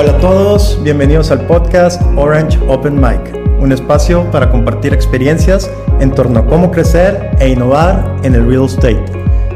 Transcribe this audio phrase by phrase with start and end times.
[0.00, 5.68] Hola a todos, bienvenidos al podcast Orange Open Mic, un espacio para compartir experiencias
[5.98, 9.04] en torno a cómo crecer e innovar en el real estate.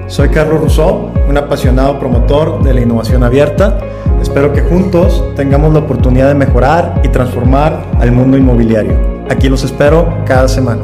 [0.09, 3.79] Soy Carlos Rousseau, un apasionado promotor de la innovación abierta.
[4.21, 8.99] Espero que juntos tengamos la oportunidad de mejorar y transformar al mundo inmobiliario.
[9.31, 10.83] Aquí los espero cada semana.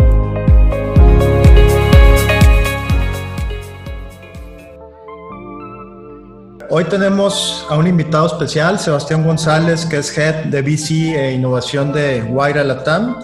[6.70, 11.94] Hoy tenemos a un invitado especial, Sebastián González, que es Head de VC e Innovación
[11.94, 13.16] de Guaira Latam.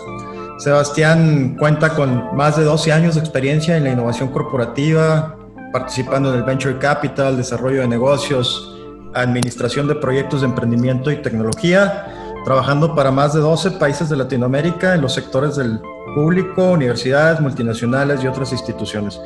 [0.57, 5.37] Sebastián cuenta con más de 12 años de experiencia en la innovación corporativa,
[5.75, 8.75] participando en el Venture Capital, desarrollo de negocios,
[9.13, 12.07] administración de proyectos de emprendimiento y tecnología,
[12.47, 15.81] trabajando para más de 12 países de Latinoamérica en los sectores del
[16.15, 19.21] público, universidades, multinacionales y otras instituciones.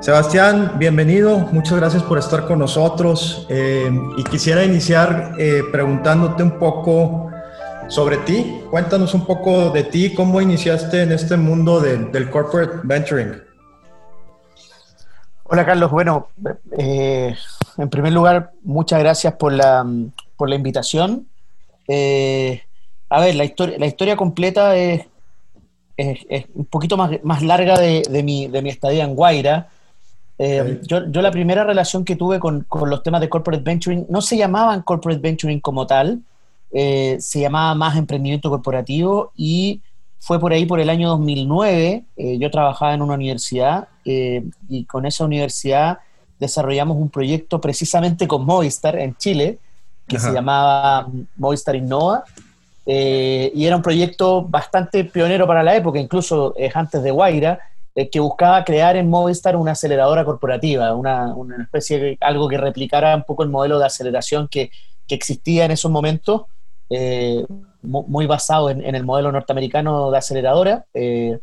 [0.00, 6.58] Sebastián, bienvenido, muchas gracias por estar con nosotros eh, y quisiera iniciar eh, preguntándote un
[6.58, 7.30] poco
[7.88, 8.62] sobre ti.
[8.70, 13.42] Cuéntanos un poco de ti, cómo iniciaste en este mundo del corporate venturing.
[15.44, 16.28] Hola Carlos, bueno,
[16.78, 17.36] eh,
[17.76, 19.84] en primer lugar, muchas gracias por la,
[20.34, 21.28] por la invitación.
[21.86, 25.04] a ver, la historia, la historia completa es,
[25.98, 29.68] es, un poquito más, más larga de, de, mi, de mi estadía en Guaira.
[30.42, 34.06] Eh, yo, yo, la primera relación que tuve con, con, los temas de corporate venturing
[34.08, 36.22] no se llamaban corporate venturing como tal,
[36.72, 39.82] eh, se llamaba más emprendimiento corporativo y
[40.18, 42.04] fue por ahí por el año 2009.
[42.16, 45.98] Eh, yo trabajaba en una universidad y con esa universidad
[46.38, 49.58] desarrollamos un proyecto precisamente con Movistar en Chile
[50.08, 52.24] que se llamaba Movistar Innova.
[52.86, 57.60] y era un proyecto bastante pionero para la época, incluso es antes de Guaira,
[58.00, 62.56] eh, que buscaba crear en Movistar una aceleradora corporativa, una, una, especie de algo que
[62.56, 64.70] replicara un poco el modelo de aceleración que,
[65.06, 66.44] que existía en esos momentos,
[66.88, 67.44] eh,
[67.82, 70.86] muy basado en, el modelo norteamericano de aceleradora.
[70.94, 71.40] Eh,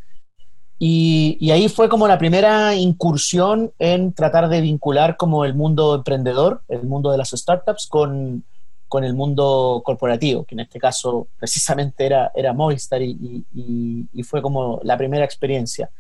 [0.80, 5.94] y, y, ahí fue como la primera incursión en tratar de vincular como el mundo
[5.94, 8.44] emprendedor, el mundo de las startups, con,
[8.88, 14.24] con el mundo corporativo, que en este caso precisamente era, era Movistar y, y, y
[14.24, 15.92] fue como la primera experiencia.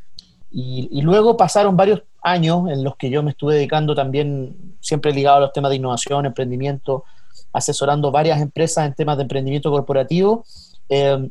[0.50, 5.38] Y, luego pasaron varios años en los que yo me estuve dedicando también, siempre ligado
[5.38, 7.04] a los temas de innovación, emprendimiento,
[7.54, 10.46] asesorando varias empresas en temas de emprendimiento corporativo.
[10.90, 11.30] Eh,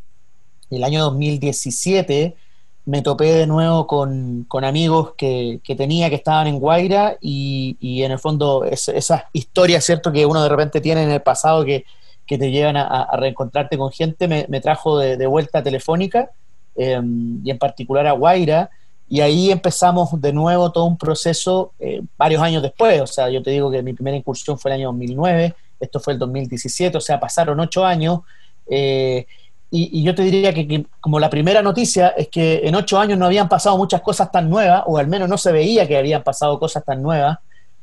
[0.70, 2.36] el año 2017
[2.84, 7.76] me topé de nuevo con, con amigos que, que, tenía que estaban en Guaira y,
[7.80, 11.22] y en el fondo es, esas historias, ¿cierto?, que uno de repente tiene en el
[11.22, 11.84] pasado que,
[12.26, 16.30] que te llevan a, reencontrarte con gente, me, trajo de, vuelta Telefónica
[16.74, 17.00] eh,
[17.44, 18.70] y en particular a Guaira
[19.08, 23.00] y ahí empezamos de nuevo todo un proceso eh, varios años después.
[23.00, 26.14] O sea, yo te digo que mi primera incursión fue el año 2009, esto fue
[26.14, 28.20] el 2017, o sea, pasaron ocho años.
[28.68, 29.26] Eh,
[29.70, 33.26] y, yo te diría que, como la primera noticia es que en ocho años no
[33.26, 36.58] habían pasado muchas cosas tan nuevas, o al menos no se veía que habían pasado
[36.58, 37.38] cosas tan nuevas.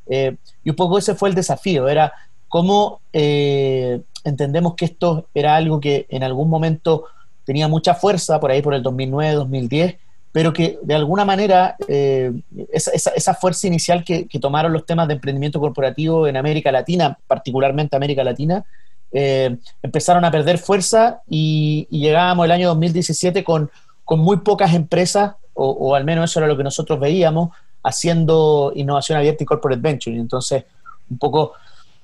[0.08, 2.12] Eh, y un poco ese fue el desafío, era
[2.50, 7.06] cómo entendemos que esto era algo que en algún momento
[7.46, 9.96] tenía mucha fuerza, por ahí por el 2009, 2010,
[10.34, 12.34] pero que de alguna manera eh,
[12.74, 18.24] esa, fuerza inicial que, tomaron los temas de emprendimiento corporativo en América Latina, particularmente América
[18.24, 18.66] Latina,
[19.12, 23.70] eh, empezaron a perder fuerza y, llegábamos el año 2017 con,
[24.04, 27.52] con muy pocas empresas, o, al menos eso era lo que nosotros veíamos,
[27.84, 30.18] haciendo innovación abierta y corporate venture.
[30.18, 30.64] Entonces,
[31.12, 31.52] un poco,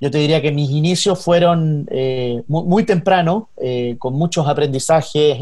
[0.00, 3.48] yo te diría que mis inicios fueron eh, muy temprano,
[3.98, 5.38] con muchos aprendizajes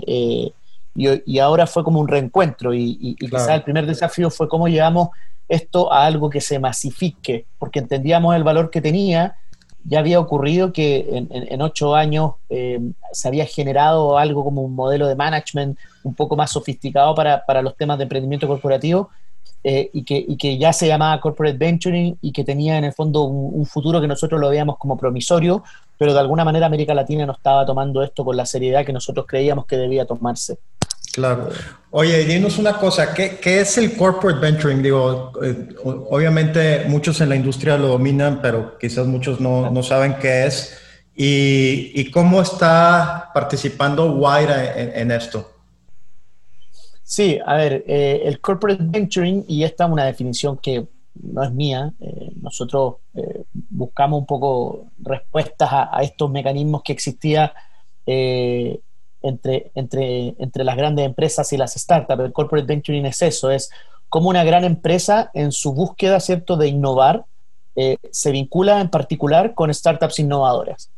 [0.95, 5.11] y, ahora fue como un reencuentro y, y, quizás el primer desafío fue cómo llevamos
[5.49, 9.37] esto a algo que se masifique, porque entendíamos el valor que tenía,
[9.85, 12.79] ya había ocurrido que en, ocho años eh,
[13.13, 17.63] se había generado algo como un modelo de management un poco más sofisticado para, para
[17.63, 19.09] los temas de emprendimiento corporativo
[19.65, 22.93] eh, y, que, y, que, ya se llamaba corporate venturing y que tenía en el
[22.93, 25.65] fondo un, un, futuro que nosotros lo veíamos como promisorio,
[25.97, 29.27] pero de alguna manera América Latina no estaba tomando esto con la seriedad que nosotros
[29.27, 30.59] creíamos que debía tomarse.
[31.19, 31.49] Claro.
[31.91, 34.81] Oye, dinos una cosa, ¿qué, ¿qué, es el corporate venturing?
[34.81, 40.15] Digo, eh, obviamente muchos en la industria lo dominan, pero quizás muchos no, no saben
[40.21, 40.79] qué es.
[41.17, 45.51] Y, y, cómo está participando Waira en, esto?
[47.03, 50.87] Sí, a ver, eh, el corporate venturing, y esta es una definición que
[51.21, 52.97] no es mía, eh, nosotros
[53.71, 57.53] buscamos un poco respuestas a, a, estos mecanismos que existía
[59.29, 62.25] entre, entre, entre las grandes empresas y las startups.
[62.25, 63.71] El corporate venturing es eso, es
[64.09, 67.25] como una gran empresa en su búsqueda, ¿cierto?, de innovar,
[67.77, 70.91] eh, se vincula en particular con startups innovadoras.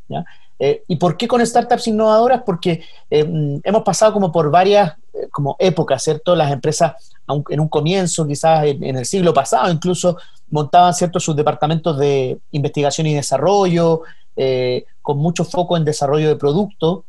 [0.58, 2.42] Eh, ¿Y por qué con startups innovadoras?
[2.44, 4.94] Porque eh, hemos pasado como por varias
[5.30, 6.34] como épocas, ¿cierto?
[6.34, 7.12] Las empresas
[7.50, 10.16] en un comienzo, quizás en, el siglo pasado, incluso
[10.48, 14.02] montaban ciertos sus departamentos de investigación y desarrollo,
[15.02, 17.00] con mucho foco en desarrollo de productos.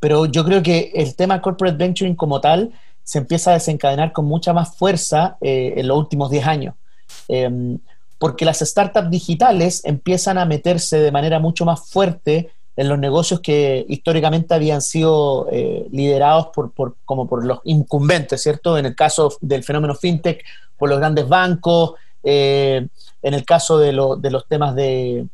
[0.00, 2.72] Pero yo creo que el tema corporate venturing como tal
[3.02, 6.74] se empieza a desencadenar con mucha más fuerza en los últimos 10 años.
[7.26, 7.78] Em,
[8.18, 13.40] porque las startups digitales empiezan a meterse de manera mucho más fuerte en los negocios
[13.40, 16.72] que históricamente habían sido eh, liderados por,
[17.04, 18.78] como por los incumbentes, ¿cierto?
[18.78, 20.44] En el caso del fenómeno fintech,
[20.76, 22.86] por los grandes bancos, eh,
[23.22, 25.26] en el caso de, los temas de,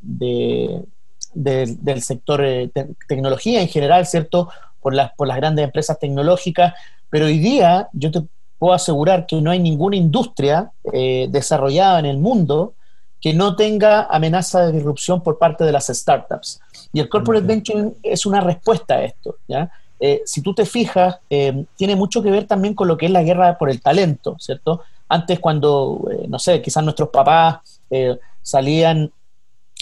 [1.35, 2.71] del sector eh,
[3.09, 4.49] tecnología en general, ¿cierto?
[4.81, 6.75] Por las, por las grandes empresas tecnológicas,
[7.11, 8.23] pero hoy día yo te
[8.59, 12.75] puedo asegurar que no hay ninguna industria eh, desarrollada en el mundo
[13.21, 16.61] que no tenga amenaza de disrupción por parte de las startups.
[16.93, 19.37] Y el corporate venturing es una respuesta a esto.
[19.47, 19.71] ¿ya?
[20.01, 23.13] Eh, si tú te fijas, eh, tiene mucho que ver también con lo que es
[23.13, 24.83] la guerra por el talento, ¿cierto?
[25.09, 27.59] Antes cuando, no sé, quizás nuestros papás
[28.43, 29.13] salían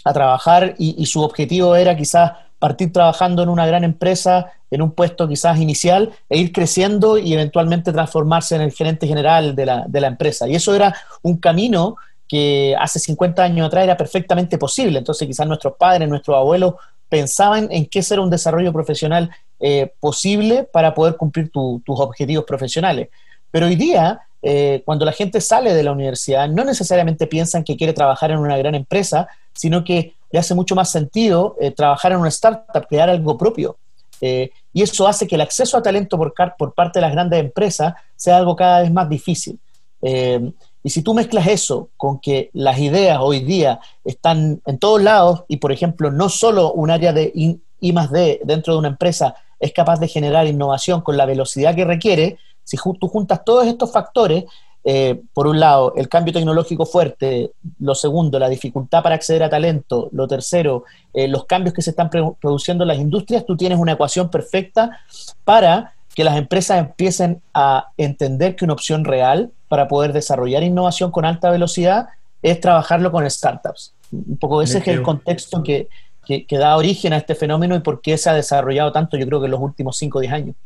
[0.05, 4.93] a trabajar y, su objetivo era quizás partir trabajando en una gran empresa, en un
[4.93, 9.85] puesto quizás inicial, e ir creciendo y eventualmente transformarse en el gerente general de la,
[9.87, 10.49] de la empresa.
[10.49, 11.97] Y eso era un camino
[12.29, 14.99] que hace 50 años atrás era perfectamente posible.
[14.99, 16.75] Entonces quizás nuestros padres, nuestros abuelos
[17.13, 23.11] pensaban en qué ser un desarrollo profesional eh, posible para poder cumplir tus objetivos profesionales.
[23.51, 27.77] Pero hoy día, eh, cuando la gente sale de la universidad, no necesariamente piensan que
[27.77, 32.13] quiere trabajar en una gran empresa, sino que le hace mucho más sentido eh, trabajar
[32.13, 33.77] en una startup, crear algo propio.
[34.21, 37.95] Eh, y eso hace que el acceso a talento por, parte de las grandes empresas
[38.17, 39.59] sea algo cada vez más difícil.
[40.01, 40.53] Eh,
[40.85, 45.45] y si tú mezclas eso con que las ideas hoy día están en todos lados
[45.49, 49.35] y, por ejemplo, no solo un área de I, más D dentro de una empresa
[49.59, 53.93] es capaz de generar innovación con la velocidad que requiere, si tú juntas todos estos
[53.93, 54.45] factores,
[54.85, 59.51] eh, por un lado, el cambio tecnológico fuerte, lo segundo, la dificultad para acceder a
[59.51, 60.85] talento, lo tercero,
[61.15, 64.99] eh, los cambios que se están produciendo en las industrias, tú tienes una ecuación perfecta
[65.45, 71.11] para que las empresas empiecen a entender que una opción real para poder desarrollar innovación
[71.11, 72.09] con alta velocidad
[72.43, 73.95] es trabajarlo con startups.
[74.11, 75.89] Un poco ese es el contexto que,
[76.27, 79.27] que, que da origen a este fenómeno y por qué se ha desarrollado tanto, yo
[79.27, 80.57] creo que en los últimos 5 o 10 años.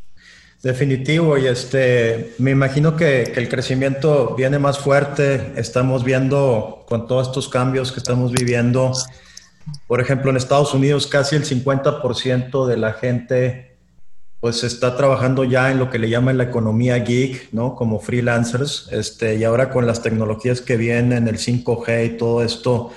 [0.63, 5.53] Definitivo, y este, me imagino que, el crecimiento viene más fuerte.
[5.57, 8.93] Estamos viendo con todos estos cambios que estamos viviendo,
[9.87, 13.77] por ejemplo, en Estados Unidos casi el 50% de la gente
[14.41, 17.75] pues está trabajando ya en lo que le llaman la economía geek, ¿no?
[17.75, 22.93] Como freelancers, este, y ahora con las tecnologías que vienen, el 5G y todo esto,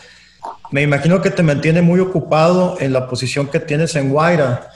[0.71, 4.69] me imagino que te mantiene muy ocupado en la posición que tienes en Guaira.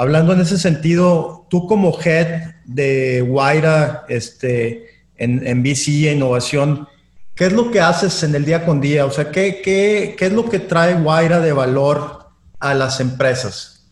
[0.00, 4.86] Hablando en ese sentido, tú como head de Guaira este,
[5.16, 6.86] en, en e Innovación,
[7.34, 9.06] ¿qué es lo que haces en el día con día?
[9.06, 12.28] O sea, ¿qué, qué, qué es lo que trae Guaira de valor
[12.60, 13.88] a las empresas?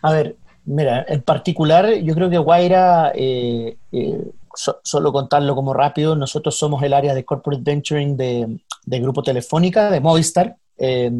[0.00, 4.24] A ver, mira, en particular yo creo que Guaira, eh, eh,
[4.54, 9.90] solo contarlo como rápido, nosotros somos el área de Corporate Venturing de, de Grupo Telefónica,
[9.90, 10.56] de Movistar.
[10.78, 11.12] Eh,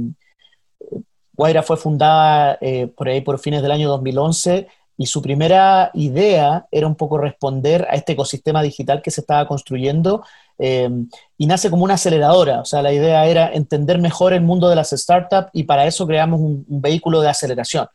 [1.34, 6.66] Guaira fue fundada eh, por ahí por fines del año 2011 y su primera idea
[6.70, 10.24] era un poco responder a este ecosistema digital que se estaba construyendo
[10.58, 11.08] em,
[11.38, 12.60] y nace como una aceleradora.
[12.60, 16.06] O sea, la idea era entender mejor el mundo de las startups y para eso
[16.06, 17.88] creamos un, un vehículo de aceleración.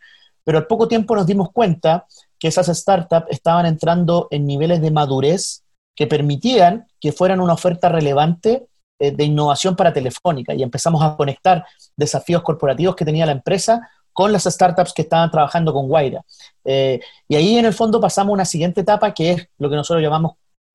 [0.43, 2.07] Pero al poco tiempo nos dimos cuenta
[2.39, 5.63] que esas startups estaban entrando en niveles de madurez
[5.95, 8.67] que permitían que fueran una oferta relevante
[8.99, 13.87] de innovación para Telefónica y empezamos a conectar desafíos corporativos que tenía la empresa
[14.17, 16.25] con las startups que estaban trabajando con Guaira.
[16.65, 19.75] Eh, y ahí en el fondo pasamos a una siguiente etapa que es lo que
[19.75, 20.31] nosotros llamamos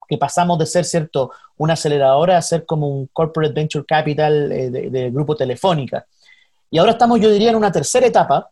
[0.08, 4.76] que pasamos de ser, ¿cierto?, una aceleradora a ser como un corporate venture capital del
[4.76, 6.06] eh, de grupo Telefónica.
[6.70, 8.48] Y ahora estamos, yo diría, en una tercera etapa,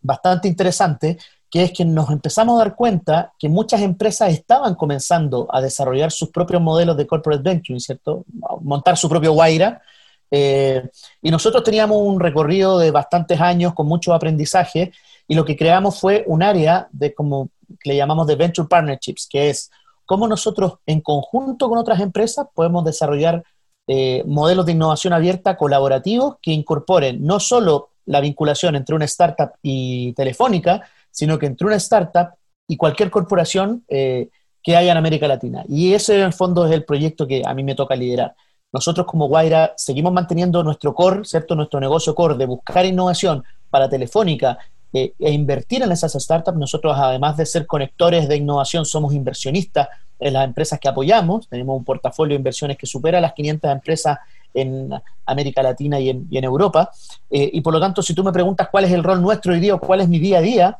[0.00, 1.18] bastante interesante,
[1.52, 6.10] que es que nos empezamos a dar cuenta que muchas empresas estaban comenzando a desarrollar
[6.10, 8.24] sus propios modelos de corporate venture, ¿cierto?
[8.62, 9.82] montar su propio Guaira.
[10.30, 10.82] Eh,
[11.20, 14.92] y nosotros teníamos un recorrido de bastantes años con mucho aprendizaje
[15.28, 17.50] y lo que creamos fue un área de como
[17.84, 19.70] le llamamos de venture partnerships, que es
[20.06, 23.44] cómo nosotros en conjunto con otras empresas podemos desarrollar
[23.86, 29.50] eh, modelos de innovación abierta colaborativos que incorporen no solo la vinculación entre una startup
[29.62, 32.30] y telefónica, sino que entre una startup
[32.66, 34.28] y cualquier corporación eh,
[34.62, 35.64] que haya en América Latina.
[35.68, 38.34] Y ese en el fondo es el proyecto que a mí me toca liderar.
[38.72, 41.54] nosotros como Guaira seguimos manteniendo nuestro core, ¿cierto?
[41.54, 44.58] Nuestro negocio core de buscar innovación para Telefónica
[44.94, 46.58] eh, e invertir en esas startups.
[46.58, 49.88] Nosotros, además de ser conectores de innovación, somos inversionistas
[50.18, 51.48] en las empresas que apoyamos.
[51.48, 54.18] Tenemos un portafolio de inversiones que supera las 500 empresas
[54.54, 54.90] en
[55.26, 56.90] América Latina y en, Europa.
[57.30, 59.60] Eh, y por lo tanto, si tú me preguntas cuál es el rol nuestro hoy
[59.60, 60.78] día o cuál es mi día a día,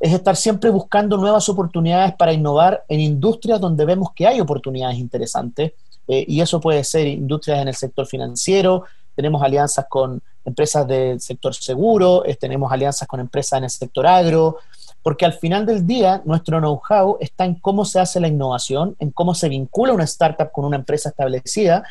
[0.00, 4.98] es estar siempre buscando nuevas oportunidades para innovar en industrias donde vemos que hay oportunidades
[4.98, 5.72] interesantes.
[6.08, 11.20] Eh, y eso puede ser industrias en el sector financiero, tenemos alianzas con empresas del
[11.20, 14.56] sector seguro, eh, tenemos alianzas con empresas en el sector agro,
[15.02, 19.10] porque al final del día nuestro know-how está en cómo se hace la innovación, en
[19.10, 21.84] cómo se vincula una startup con una empresa establecida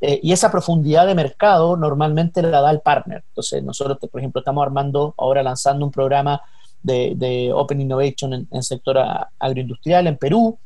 [0.00, 3.24] eh, y esa profundidad de mercado normalmente la da el partner.
[3.28, 6.42] Entonces, nosotros, por ejemplo, estamos armando, ahora lanzando un programa
[6.84, 8.98] de, Open Innovation en, el sector
[9.38, 10.58] agroindustrial en Perú.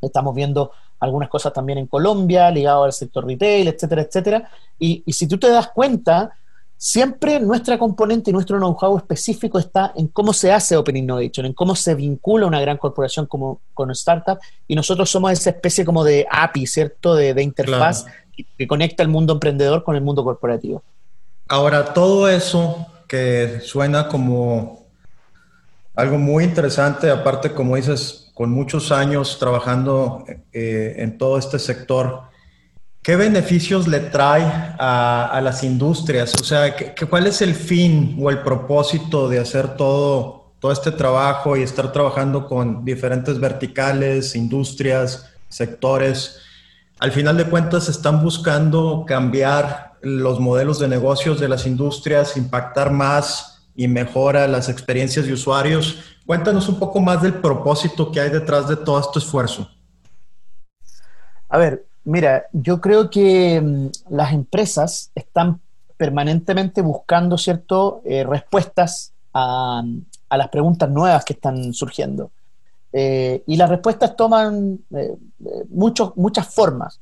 [0.00, 4.50] Estamos viendo algunas cosas también en Colombia, ligado al sector retail, etcétera, etcétera.
[4.78, 6.32] Y, si tú te das cuenta,
[6.76, 11.52] siempre nuestra componente y nuestro know-how específico está en cómo se hace Open Innovation, en
[11.52, 14.38] cómo se vincula una gran corporación como con startup,
[14.68, 17.14] y nosotros somos esa especie como de API, ¿cierto?
[17.14, 18.06] De, interfaz
[18.56, 20.82] que conecta el mundo emprendedor con el mundo corporativo.
[21.48, 24.83] Ahora, todo eso que suena como
[25.94, 32.22] algo muy interesante, aparte, como dices, con muchos años trabajando eh, en todo este sector,
[33.00, 34.42] ¿qué beneficios le trae
[34.78, 36.34] a, las industrias?
[36.40, 40.90] O sea, ¿qué, cuál es el fin o el propósito de hacer todo, todo este
[40.90, 46.40] trabajo y estar trabajando con diferentes verticales, industrias, sectores?
[46.98, 52.90] Al final de cuentas, están buscando cambiar los modelos de negocios de las industrias, impactar
[52.90, 55.98] más y mejora las experiencias de usuarios.
[56.26, 59.68] Cuéntanos un poco más del propósito que hay detrás de todo este esfuerzo.
[61.48, 65.60] A ver, mira, yo creo que mm, las empresas están
[65.96, 69.82] permanentemente buscando, ¿cierto?, eh, respuestas a,
[70.30, 72.30] las preguntas nuevas que están surgiendo.
[72.92, 75.16] Eh, y las respuestas toman eh,
[75.70, 77.00] muchas formas.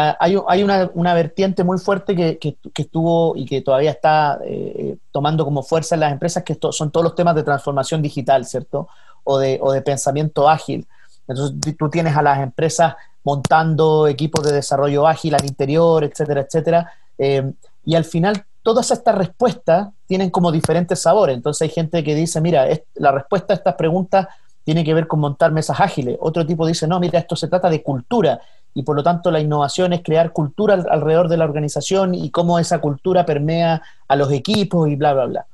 [0.00, 5.64] Ah, hay, una, vertiente muy fuerte que, estuvo y que todavía está eh, tomando como
[5.64, 8.86] fuerza en las empresas, que son todos los temas de transformación digital, ¿cierto?
[9.24, 10.86] O de, o de pensamiento ágil.
[11.26, 16.92] Entonces tú tienes a las empresas montando equipos de desarrollo ágil al interior, etcétera, etcétera.
[17.18, 17.52] Eh,
[17.84, 21.34] y al final todas estas respuestas tienen como diferentes sabores.
[21.34, 24.28] Entonces hay gente que dice, mira, la respuesta a estas preguntas
[24.62, 26.16] tiene que ver con montar mesas ágiles.
[26.20, 28.40] Otro tipo dice, no, mira, esto se trata de cultura
[28.74, 32.58] y por lo tanto la innovación es crear cultura alrededor de la organización y cómo
[32.58, 35.46] esa cultura permea a los equipos y bla, bla, bla.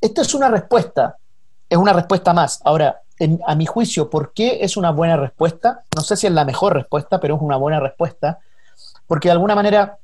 [0.00, 1.16] Esta es una respuesta,
[1.68, 2.60] es una respuesta más.
[2.64, 3.00] Ahora,
[3.46, 5.84] a mi juicio, ¿por qué es una buena respuesta?
[5.94, 8.38] No sé si es la mejor respuesta, pero es una buena respuesta,
[9.06, 9.98] porque de alguna manera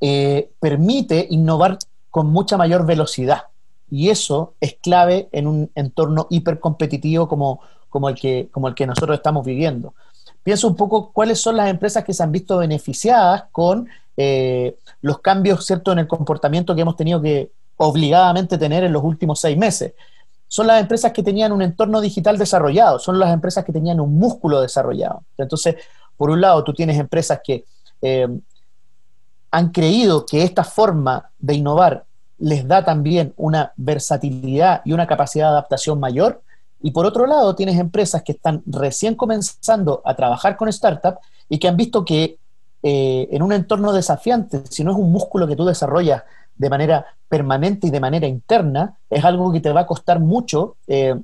[0.00, 1.78] eh, permite innovar
[2.10, 3.44] con mucha mayor velocidad.
[3.90, 8.86] Y eso es clave en un entorno hipercompetitivo como, como, el que, como el que
[8.86, 9.94] nosotros estamos viviendo
[10.42, 15.20] pienso un poco cuáles son las empresas que se han visto beneficiadas con eh, los
[15.20, 15.92] cambios ¿cierto?
[15.92, 19.94] en el comportamiento que hemos tenido que obligadamente tener en los últimos seis meses.
[20.48, 24.18] Son las empresas que tenían un entorno digital desarrollado, son las empresas que tenían un
[24.18, 25.22] músculo desarrollado.
[25.36, 25.76] Entonces,
[26.16, 27.64] por un lado, tú tienes empresas que
[28.02, 28.26] eh,
[29.50, 32.04] han creído que esta forma de innovar
[32.38, 36.42] les da también una versatilidad y una capacidad de adaptación mayor,
[36.80, 41.18] y por otro lado, tienes empresas que están recién comenzando a trabajar con startups
[41.48, 42.38] y que han visto que
[42.82, 46.22] eh, en un entorno desafiante, si no es un músculo que tú desarrollas
[46.56, 50.76] de manera permanente y de manera interna, es algo que te va a costar mucho
[50.86, 51.14] eh,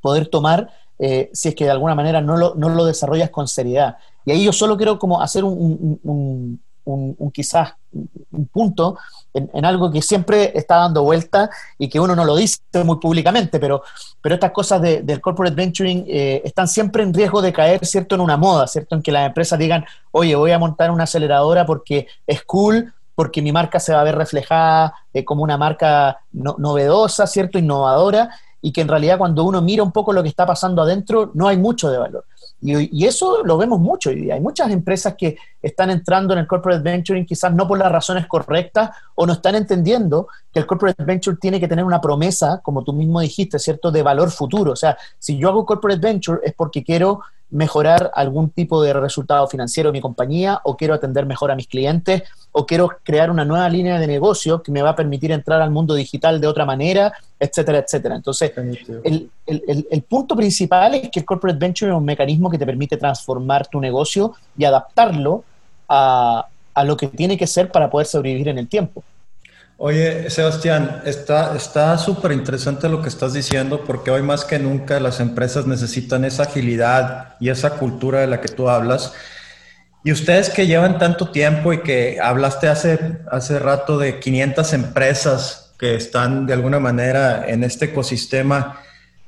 [0.00, 3.48] poder tomar eh, si es que de alguna manera no lo, no lo, desarrollas con
[3.48, 3.96] seriedad.
[4.24, 8.98] Y ahí yo solo quiero como hacer un un, quizás un punto
[9.34, 13.58] en, algo que siempre está dando vuelta y que uno no lo dice muy públicamente,
[13.58, 13.82] pero,
[14.20, 18.20] pero estas cosas del corporate venturing eh, están siempre en riesgo de caer, ¿cierto?, en
[18.20, 22.06] una moda, ¿cierto?, en que las empresas digan, oye, voy a montar una aceleradora porque
[22.26, 27.26] es cool, porque mi marca se va a ver reflejada eh, como una marca novedosa,
[27.26, 28.30] ¿cierto?, innovadora,
[28.62, 31.48] y que en realidad cuando uno mira un poco lo que está pasando adentro, no
[31.48, 32.24] hay mucho de valor.
[32.60, 34.34] Y, eso lo vemos mucho hoy día.
[34.34, 38.26] Hay muchas empresas que están entrando en el corporate venturing quizás no por las razones
[38.28, 42.84] correctas o no están entendiendo que el corporate venture tiene que tener una promesa, como
[42.84, 44.72] tú mismo dijiste, ¿cierto?, de valor futuro.
[44.72, 49.46] O sea, si yo hago corporate venture es porque quiero mejorar algún tipo de resultado
[49.46, 53.44] financiero de mi compañía o quiero atender mejor a mis clientes o quiero crear una
[53.44, 56.64] nueva línea de negocio que me va a permitir entrar al mundo digital de otra
[56.64, 58.16] manera, etcétera, etcétera.
[58.16, 58.52] Entonces,
[59.04, 62.66] el, el, el, punto principal es que el corporate venture es un mecanismo que te
[62.66, 65.44] permite transformar tu negocio y adaptarlo
[65.88, 69.04] a, a lo que tiene que ser para poder sobrevivir en el tiempo.
[69.84, 75.18] Oye, Sebastián, está súper interesante lo que estás diciendo porque hoy más que nunca las
[75.18, 79.12] empresas necesitan esa agilidad y esa cultura de la que tú hablas.
[80.04, 85.74] Y ustedes que llevan tanto tiempo y que hablaste hace, hace rato de 500 empresas
[85.76, 88.78] que están de alguna manera en este ecosistema,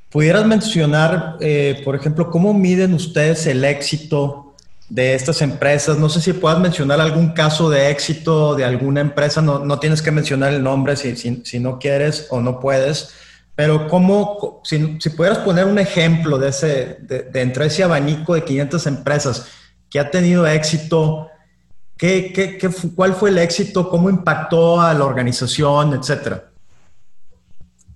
[0.08, 4.43] ¿pudieras mencionar, eh, por ejemplo, cómo miden ustedes el éxito
[4.88, 5.98] de estas empresas.
[5.98, 9.40] No sé si puedas mencionar algún caso de éxito de alguna empresa.
[9.40, 13.14] No, no tienes que mencionar el nombre si, si, no quieres o no puedes.
[13.54, 18.44] Pero cómo, si, si pudieras poner un ejemplo de, ese, de, entre ese abanico de
[18.44, 19.46] 500 empresas
[19.88, 21.28] que ha tenido éxito,
[21.96, 23.88] ¿qué, qué, qué, cuál fue el éxito?
[23.88, 26.44] ¿Cómo impactó a la organización, etcétera?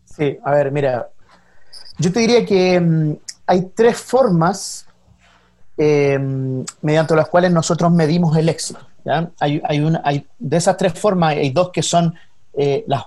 [0.05, 1.09] Sí, a ver, mira,
[1.99, 3.17] yo te diría que mm,
[3.47, 4.88] hay tres formas
[5.81, 8.81] Em, mediante las cuales nosotros medimos el éxito.
[9.39, 12.15] Hay, hay, una, hay, de esas tres formas, hay dos que son
[12.55, 13.05] eh, las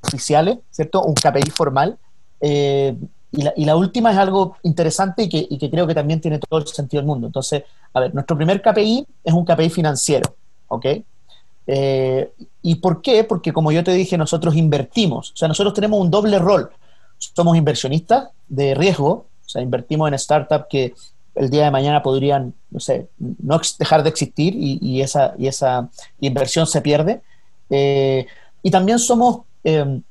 [0.00, 1.02] oficiales, ¿cierto?
[1.02, 1.98] Un KPI formal.
[2.40, 2.96] Eh,
[3.32, 6.20] y, la, y, la, última es algo interesante y que, y que, creo que también
[6.20, 7.26] tiene todo el sentido del mundo.
[7.26, 10.36] Entonces, a ver, nuestro primer KPI es un KPI financiero,
[10.68, 10.86] ¿ok?
[11.66, 13.24] Eh, ¿Y por qué?
[13.24, 15.32] Porque como yo te dije, nosotros invertimos.
[15.32, 16.70] O sea, nosotros tenemos un doble rol.
[17.18, 20.94] Somos inversionistas de riesgo, o sea, invertimos en startups que
[21.34, 25.88] el día de mañana podrían, no sé, no dejar de existir y, esa, y esa
[26.20, 27.22] inversión se pierde.
[27.70, 28.26] Eh,
[28.62, 30.02] y también somos em,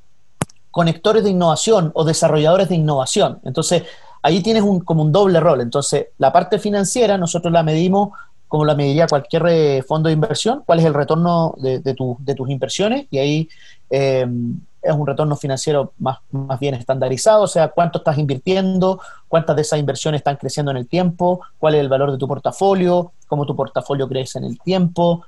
[0.71, 3.39] conectores de innovación o desarrolladores de innovación.
[3.43, 3.83] Entonces,
[4.21, 5.61] ahí tienes un, como un doble rol.
[5.61, 8.09] Entonces, la parte financiera nosotros la medimos
[8.47, 12.35] como la mediría cualquier eh, fondo de inversión, cuál es el retorno de, de, de
[12.35, 13.49] tus inversiones y ahí
[13.89, 19.55] em, es un retorno financiero más, más bien estandarizado, o sea, cuánto estás invirtiendo, cuántas
[19.55, 23.13] de esas inversiones están creciendo en el tiempo, cuál es el valor de tu portafolio,
[23.27, 25.23] cómo tu portafolio crece en el tiempo,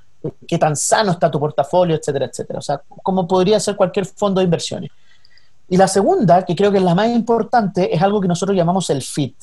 [0.48, 2.60] qué tan sano está tu portafolio, etcétera, etcétera.
[2.60, 4.92] O sea, como podría ser cualquier fondo de inversiones.
[5.68, 8.90] Y la segunda, que creo que es la más importante, es algo que nosotros llamamos
[8.90, 9.36] el fit.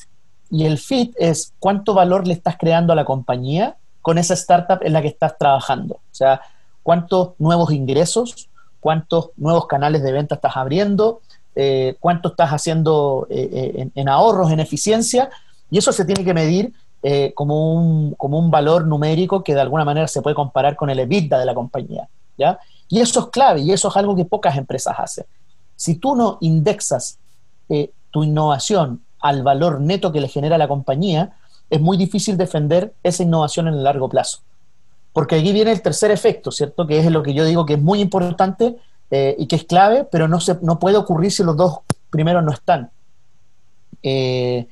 [0.49, 4.79] Y el fit es cuánto valor le estás creando a la compañía con esa startup
[4.81, 5.95] en la que estás trabajando.
[5.95, 6.41] O sea,
[6.83, 8.49] cuántos nuevos ingresos,
[8.83, 11.21] cuántos nuevos canales de venta estás abriendo,
[11.55, 15.29] eh, cuánto estás haciendo eh, eh, en, ahorros, en eficiencia,
[15.71, 16.73] y eso se tiene que medir
[17.33, 20.99] como, un, como un valor numérico que de alguna manera se puede comparar con el
[20.99, 22.07] EBITDA de la compañía.
[22.37, 22.59] ¿ya?
[22.89, 25.25] Y eso es clave, y eso es algo que pocas empresas hacen.
[25.75, 27.17] Si tú no indexas
[28.11, 31.33] tu innovación al valor neto que le genera la compañía,
[31.69, 34.39] es muy difícil defender esa innovación en el largo plazo.
[35.13, 36.85] Porque aquí viene el tercer efecto, ¿cierto?
[36.87, 38.75] Que es lo que yo digo que es muy importante
[39.11, 42.43] eh, y que es clave, pero no, se, no puede ocurrir si los dos primeros
[42.43, 42.89] no están.
[44.01, 44.67] Eh,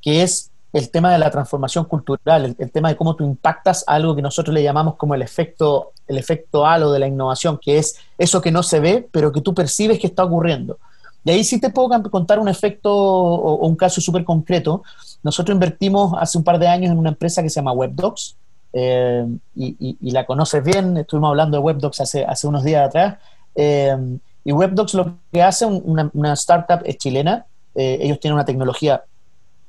[0.00, 4.16] que es el tema de la transformación cultural, el, tema de cómo tú impactas algo
[4.16, 7.96] que nosotros le llamamos como el efecto, el efecto halo de la innovación, que es
[8.18, 10.78] eso que no se ve, pero que tú percibes que está ocurriendo.
[11.22, 14.82] De ahí sí te puedo contar un efecto o, un caso súper concreto.
[15.22, 18.36] Nosotros invertimos hace un par de años en una empresa que se llama WebDocs,
[18.76, 23.18] eh, y, la conoces bien, estuvimos hablando de WebDocs hace, hace unos días atrás,
[23.54, 23.96] eh,
[24.44, 29.04] y WebDocs lo que hace, una, startup es chilena, eh, ellos tienen una tecnología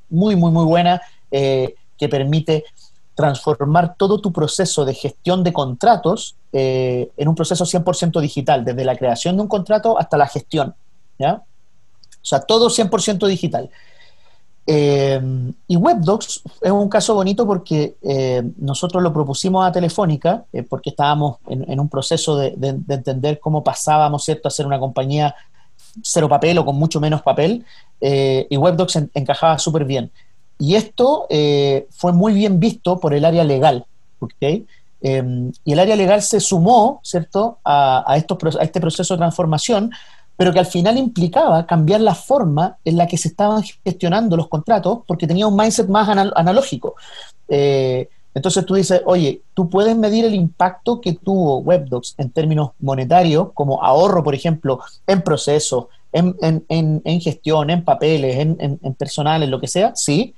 [0.10, 2.63] muy, muy, muy buena que permite
[3.13, 8.96] transformar todo tu proceso de gestión de contratos en un proceso 100% digital, desde la
[8.96, 10.74] creación de un contrato hasta la gestión,
[11.20, 11.34] ¿ya?
[11.34, 13.70] O sea, todo 100% digital.
[14.67, 15.21] Eh,
[15.67, 20.89] y WebDocs es un caso bonito porque eh, nosotros lo propusimos a Telefónica, eh, porque
[20.89, 22.56] estábamos en, un proceso de,
[22.89, 24.47] entender cómo pasábamos ¿cierto?
[24.47, 25.36] a ser una compañía
[26.01, 27.63] cero papel o con mucho menos papel,
[28.01, 30.12] y WebDocs encajaba súper bien.
[30.60, 31.25] Y esto
[31.89, 33.86] fue muy bien visto por el área legal.
[34.41, 37.60] y el área legal se sumó ¿cierto?
[37.63, 39.91] A, a, estos, a este proceso de transformación
[40.38, 44.50] pero que al final implicaba cambiar la forma en la que se estaban gestionando los
[44.50, 46.95] contratos porque tenía un mindset más analógico.
[47.48, 52.71] Eh, entonces tú dices, oye, tú puedes medir el impacto que tuvo WebDocs en términos
[52.80, 56.36] monetarios, como ahorro, por ejemplo, en procesos, en,
[56.67, 60.36] en, gestión, en papeles, en, personal, en lo que sea, sí.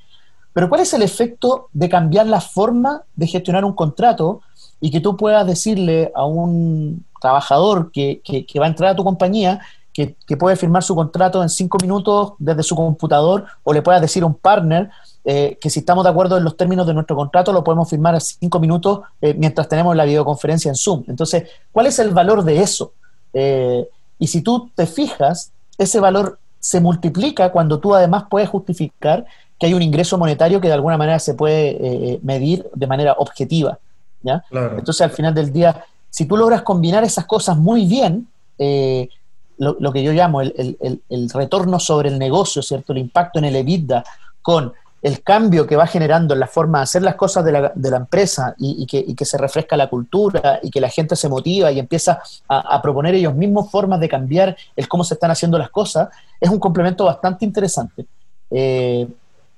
[0.54, 4.42] Pero ¿cuál es el efecto de cambiar la forma de gestionar un contrato
[4.80, 9.04] y que tú puedas decirle a un trabajador que, que va a entrar a tu
[9.04, 9.60] compañía
[10.06, 14.22] que, puede firmar su contrato en cinco minutos desde su computador o le puedas decir
[14.22, 14.92] a un partner
[15.26, 18.14] eh, que si estamos de acuerdo en los términos de nuestro contrato lo podemos firmar
[18.14, 21.04] en cinco minutos eh, mientras tenemos la videoconferencia en Zoom.
[21.08, 22.94] Entonces, ¿cuál es el valor de eso?
[23.34, 29.26] Eh, y si tú te fijas, ese valor se multiplica cuando tú además puedes justificar
[29.60, 33.80] que hay un ingreso monetario que de alguna manera se puede medir de manera objetiva.
[34.22, 34.44] ¿ya?
[34.52, 38.28] Entonces, al final del día, si tú logras combinar esas cosas muy bien,
[38.60, 39.10] eh,
[39.58, 40.78] lo, que yo llamo el,
[41.10, 42.94] el, retorno sobre el negocio, ¿cierto?
[42.94, 44.04] El impacto en el EBITDA
[44.42, 47.72] con el cambio que va generando en la forma de hacer las cosas de la,
[47.74, 51.72] de la empresa y, que, se refresca la cultura y que la gente se motiva
[51.72, 55.70] y empieza a, proponer ellos mismos formas de cambiar el cómo se están haciendo las
[55.70, 58.06] cosas, es un complemento bastante interesante.
[58.50, 59.08] Eh,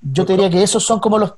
[0.01, 1.33] yo te diría que esos son como los,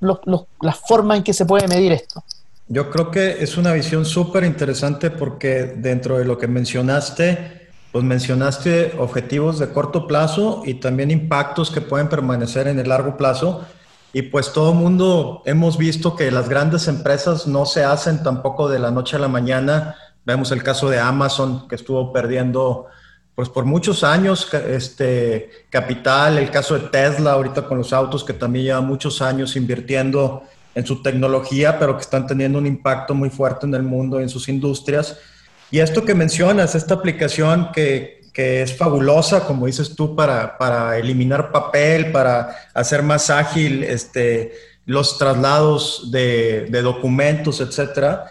[0.62, 2.24] las formas en que se puede medir esto.
[2.68, 7.61] Yo creo que es una visión súper interesante porque dentro de lo que mencionaste,
[7.92, 13.18] pues mencionaste objetivos de corto plazo y también impactos que pueden permanecer en el largo
[13.18, 13.66] plazo.
[14.14, 18.80] Y pues todo mundo hemos visto que las grandes empresas no se hacen tampoco de
[18.80, 19.96] la noche a la mañana.
[20.26, 22.88] Vemos el caso de Amazon que estuvo perdiendo
[23.36, 28.34] pues por muchos años este capital, el caso de Tesla ahorita con los autos que
[28.34, 30.44] también lleva muchos años invirtiendo
[30.76, 34.24] en su tecnología, pero que están teniendo un impacto muy fuerte en el mundo y
[34.24, 35.18] en sus industrias.
[35.72, 40.98] Y esto que mencionas, esta aplicación que, que es fabulosa, como dices tú, para, para,
[40.98, 44.54] eliminar papel, para hacer más ágil este,
[44.86, 48.26] los traslados de, documentos, etcétera.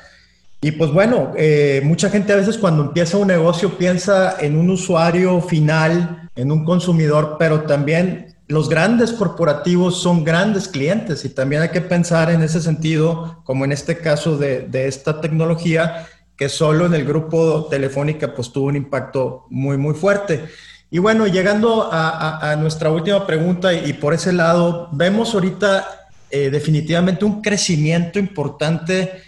[0.60, 4.68] Y pues bueno, eh, mucha gente a veces cuando empieza un negocio piensa en un
[4.68, 11.62] usuario final, en un consumidor, pero también los grandes corporativos son grandes clientes y también
[11.62, 16.06] hay que pensar en ese sentido, como en este caso de, de esta tecnología,
[16.40, 20.46] que solo en el grupo Telefónica pues tuvo un impacto muy, muy fuerte.
[20.90, 27.26] Y bueno, llegando a, nuestra última pregunta y, por ese lado, vemos ahorita eh, definitivamente
[27.26, 29.20] un crecimiento importante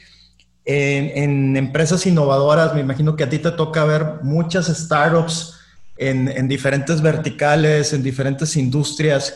[0.64, 2.75] en, empresas innovadoras.
[2.75, 5.61] Me imagino que a ti te toca ver muchas startups
[5.98, 9.35] en, en diferentes verticales, en diferentes industrias.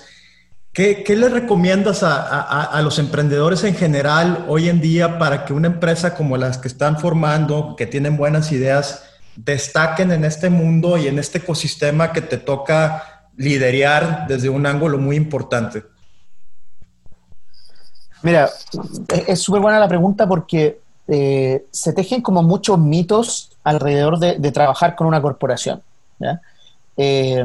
[0.76, 5.54] ¿Qué, ¿Qué, le recomiendas a, a, los emprendedores en general hoy en día para que
[5.54, 9.02] una empresa como las que están formando, que tienen buenas ideas,
[9.36, 14.98] destaquen en este mundo y en este ecosistema que te toca liderar desde un ángulo
[14.98, 15.82] muy importante?
[18.20, 18.50] Mira,
[19.26, 24.94] es súper buena la pregunta porque eh, se tejen como muchos mitos alrededor de, trabajar
[24.94, 25.82] con una corporación.
[26.18, 26.42] ¿ya?
[26.98, 27.42] Eh,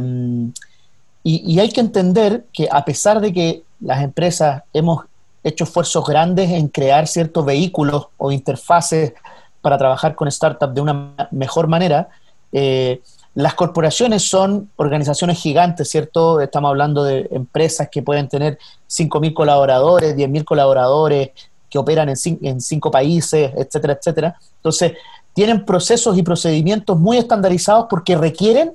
[1.23, 5.05] y, hay que entender que a pesar de que las empresas hemos
[5.43, 9.13] hecho esfuerzos grandes en crear ciertos vehículos o interfaces
[9.61, 12.09] para trabajar con startups de una mejor manera,
[12.51, 13.01] eh,
[13.35, 16.41] las corporaciones son organizaciones gigantes, ¿cierto?
[16.41, 18.57] Estamos hablando de empresas que pueden tener
[18.89, 21.29] 5.000 colaboradores, 10.000 colaboradores,
[21.69, 24.35] que operan en, en cinco países, etcétera, etcétera.
[24.57, 24.93] Entonces,
[25.33, 28.73] tienen procesos y procedimientos muy estandarizados porque requieren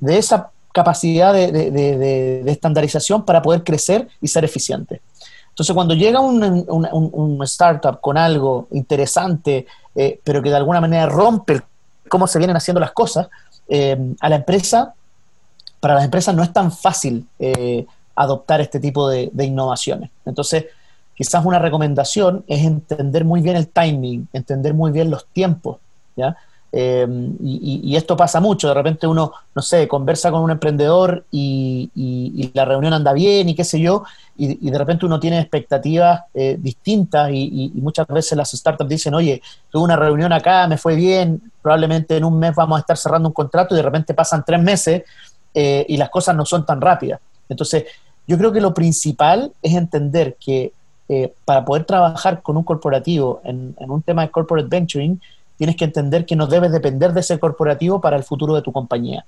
[0.00, 5.00] de esa capacidad de, estandarización para poder crecer y ser eficiente.
[5.48, 11.60] Entonces, cuando llega un, startup con algo interesante, eh, pero que de alguna manera rompe
[12.08, 13.28] cómo se vienen haciendo las cosas,
[13.68, 14.94] eh, a la empresa,
[15.80, 20.10] para las empresas no es tan fácil eh, adoptar este tipo de, de innovaciones.
[20.24, 20.66] Entonces,
[21.16, 25.78] quizás una recomendación es entender muy bien el timing, entender muy bien los tiempos,
[26.14, 26.36] ¿ya?
[26.70, 32.50] Em, y, esto pasa mucho, de repente uno, no sé, conversa con un emprendedor y,
[32.52, 34.04] la reunión anda bien y qué sé yo,
[34.36, 39.40] y, de repente uno tiene expectativas eh, distintas y, muchas veces las startups dicen, oye,
[39.70, 43.28] tuve una reunión acá, me fue bien, probablemente en un mes vamos a estar cerrando
[43.28, 45.04] un contrato y de repente pasan tres meses
[45.54, 47.20] eh, y las cosas no son tan rápidas.
[47.48, 47.84] Entonces,
[48.26, 50.72] yo creo que lo principal es entender que
[51.08, 55.18] eh, para poder trabajar con un corporativo en un tema de corporate venturing,
[55.58, 58.72] tienes que entender que no debes depender de ese corporativo para el futuro de tu
[58.72, 59.26] compañía.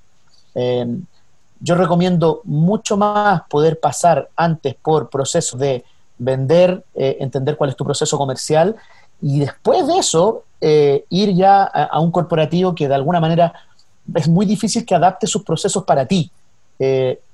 [0.54, 0.86] Eh,
[1.60, 5.84] yo recomiendo mucho más poder pasar antes por procesos de
[6.16, 8.76] vender, eh, entender cuál es tu proceso comercial
[9.20, 13.52] y después de eso eh, ir ya a, un corporativo que de alguna manera
[14.14, 16.30] es muy difícil que adapte sus procesos para ti.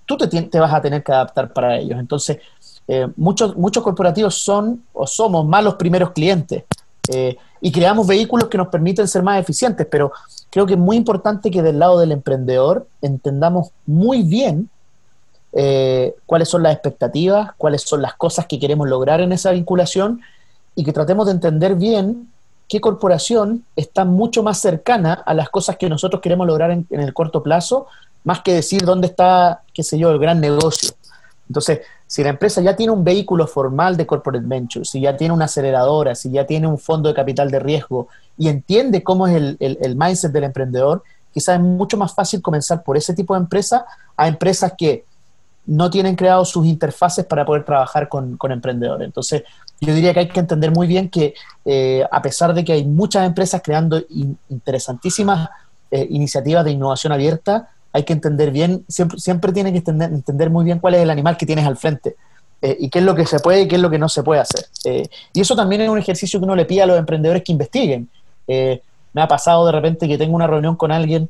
[0.06, 1.98] tú te, vas a tener que adaptar para ellos.
[1.98, 2.38] Entonces,
[3.16, 6.64] muchos, muchos corporativos son o somos malos primeros clientes.
[7.60, 10.12] Y creamos vehículos que nos permiten ser más eficientes, pero
[10.50, 14.68] creo que es muy importante que del lado del emprendedor entendamos muy bien
[15.52, 20.20] eh, cuáles son las expectativas, cuáles son las cosas que queremos lograr en esa vinculación
[20.74, 22.30] y que tratemos de entender bien
[22.68, 27.00] qué corporación está mucho más cercana a las cosas que nosotros queremos lograr en, en
[27.00, 27.86] el corto plazo,
[28.24, 30.90] más que decir dónde está, qué sé yo, el gran negocio.
[31.48, 35.34] Entonces, si la empresa ya tiene un vehículo formal de corporate venture, si ya tiene
[35.34, 39.34] una aceleradora, si ya tiene un fondo de capital de riesgo y entiende cómo es
[39.58, 43.84] el, mindset del emprendedor, quizás es mucho más fácil comenzar por ese tipo de empresa
[44.16, 45.04] a empresas que
[45.66, 49.04] no tienen creado sus interfaces para poder trabajar con, emprendedores.
[49.04, 49.42] Entonces,
[49.80, 52.84] yo diría que hay que entender muy bien que eh, a pesar de que hay
[52.84, 54.00] muchas empresas creando
[54.48, 55.48] interesantísimas
[55.90, 60.50] eh, iniciativas de innovación abierta, hay que entender bien, siempre, siempre tiene que entender, entender
[60.50, 62.16] muy bien cuál es el animal que tienes al frente.
[62.60, 64.22] Eh, y qué es lo que se puede y qué es lo que no se
[64.22, 64.66] puede hacer.
[65.32, 68.08] y eso también es un ejercicio que uno le pide a los emprendedores que investiguen.
[68.46, 71.28] me ha pasado de repente que tengo una reunión con alguien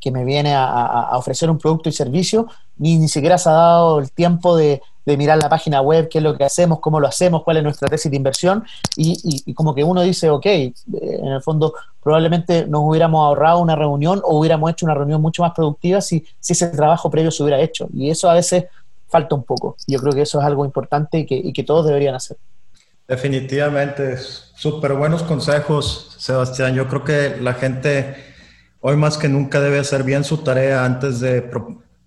[0.00, 3.98] que me viene a, ofrecer un producto y servicio, ni, ni siquiera se ha dado
[3.98, 4.82] el tiempo de,
[5.16, 7.88] mirar la página web, qué es lo que hacemos, cómo lo hacemos, cuál es nuestra
[7.88, 8.64] tesis de inversión,
[8.96, 13.76] y, como que uno dice, ok, eh, en el fondo probablemente nos hubiéramos ahorrado una
[13.76, 17.42] reunión o hubiéramos hecho una reunión mucho más productiva si, si ese trabajo previo se
[17.42, 17.88] hubiera hecho.
[17.92, 18.64] Y eso a veces
[19.08, 19.76] falta un poco.
[19.86, 22.36] Yo creo que eso es algo importante y que, y que todos deberían hacer.
[23.06, 26.74] Definitivamente, súper buenos consejos, Sebastián.
[26.74, 28.16] Yo creo que la gente
[28.80, 31.42] hoy más que nunca debe hacer bien su tarea antes de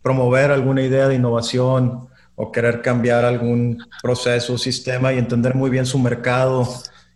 [0.02, 5.86] promover alguna idea de innovación o querer cambiar algún proceso, sistema y entender muy bien
[5.86, 6.68] su mercado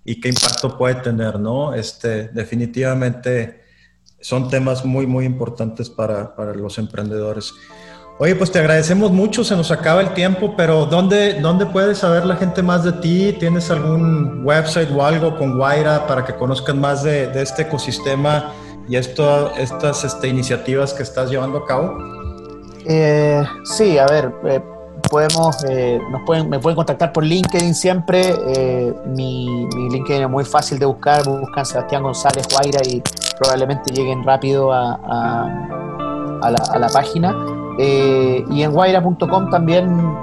[0.03, 1.73] y qué impacto puede tener, ¿no?
[1.73, 3.63] Este, definitivamente
[4.19, 7.53] son temas muy, muy importantes para, para los emprendedores.
[8.17, 12.25] Oye, pues te agradecemos mucho, se nos acaba el tiempo, pero ¿dónde, ¿dónde puede saber
[12.25, 13.35] la gente más de ti?
[13.39, 18.53] ¿Tienes algún website o algo con Guaira para que conozcan más de, de este ecosistema
[18.87, 21.97] y esto, estas este, iniciativas que estás llevando a cabo?
[22.85, 24.61] Eh, sí, a ver, eh,
[25.09, 28.33] podemos, eh, nos pueden, me pueden contactar por LinkedIn siempre.
[29.07, 33.01] Mi, mi, LinkedIn es muy fácil de buscar, buscan Sebastián González Guaira y
[33.39, 34.93] probablemente lleguen rápido a,
[36.41, 37.35] a, la, a la, página.
[37.77, 40.15] y en guaira.com también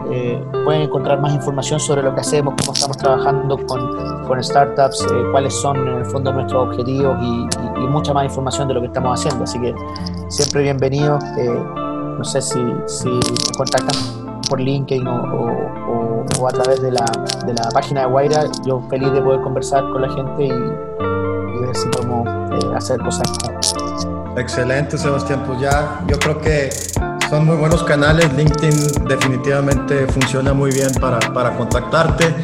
[0.65, 5.55] pueden encontrar más información sobre lo que hacemos, cómo estamos trabajando con, con startups, cuáles
[5.55, 7.49] son en el fondo nuestros objetivos y,
[7.83, 9.45] y mucha más información de lo que estamos haciendo.
[9.45, 9.75] Así que
[10.29, 11.19] siempre bienvenido.
[11.39, 11.65] Eh,
[12.19, 13.09] no sé si, si
[13.57, 13.97] contactan
[14.53, 17.07] por LinkedIn o, o, a través de la,
[17.47, 18.45] de la, página de Guaira.
[18.67, 23.01] Yo feliz de poder conversar con la gente y, y ver si podemos eh, hacer
[23.01, 23.23] cosas.
[24.37, 25.43] Excelente, Sebastián.
[25.47, 26.69] Pues ya, yo creo que
[27.31, 28.31] son muy buenos canales.
[28.35, 32.35] LinkedIn definitivamente funciona muy bien para, para contactarte.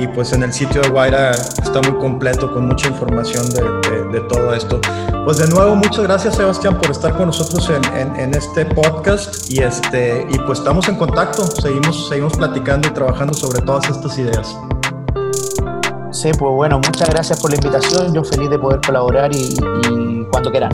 [0.00, 3.62] Y, pues en el sitio de Guaira está muy completo con mucha información de,
[4.12, 4.80] de, todo esto.
[5.24, 9.60] Pues de nuevo, muchas gracias Sebastián por estar con nosotros en, en, este podcast y,
[9.60, 14.54] este, y pues estamos en contacto, seguimos, seguimos platicando y trabajando sobre todas estas ideas.
[16.10, 19.56] Sí, pues bueno, muchas gracias por la invitación, yo feliz de poder colaborar y,
[19.90, 20.70] y cuando quieran.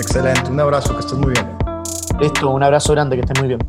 [0.00, 1.58] Excelente, un abrazo, que estés muy bien.
[2.18, 3.60] Listo, un abrazo grande, que estés muy bien.